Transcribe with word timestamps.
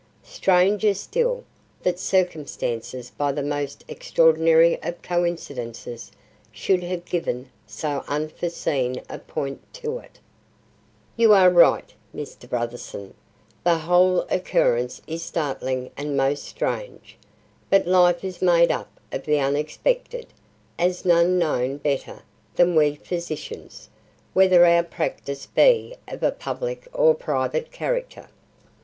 Stranger 0.25 0.95
still, 0.95 1.43
that 1.83 1.99
circumstances 1.99 3.11
by 3.11 3.31
the 3.31 3.43
most 3.43 3.83
extraordinary 3.87 4.81
of 4.81 4.99
coincidences, 5.03 6.11
should 6.51 6.81
have 6.81 7.05
given 7.05 7.51
so 7.67 8.03
unforeseen 8.07 9.03
a 9.11 9.19
point 9.19 9.61
to 9.75 9.99
it." 9.99 10.17
"You 11.15 11.33
are 11.35 11.51
right, 11.51 11.93
Mr. 12.15 12.49
Brotherson. 12.49 13.13
The 13.63 13.77
whole 13.77 14.21
occurrence 14.21 15.03
is 15.05 15.21
startling 15.21 15.91
and 15.95 16.17
most 16.17 16.45
strange. 16.45 17.15
But 17.69 17.85
life 17.85 18.23
is 18.23 18.41
made 18.41 18.71
up 18.71 18.89
of 19.11 19.25
the 19.25 19.37
unexpected, 19.39 20.25
as 20.79 21.05
none 21.05 21.37
know 21.37 21.77
better 21.77 22.23
than 22.55 22.73
we 22.73 22.95
physicians, 22.95 23.87
whether 24.33 24.65
our 24.65 24.81
practice 24.81 25.45
be 25.45 25.93
of 26.07 26.23
a 26.23 26.31
public 26.31 26.87
or 26.91 27.13
private 27.13 27.71
character." 27.71 28.29